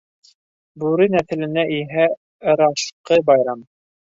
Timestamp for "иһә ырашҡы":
1.77-3.21